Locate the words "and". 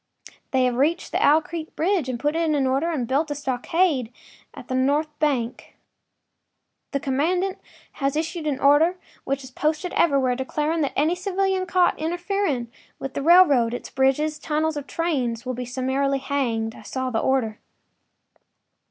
2.89-3.07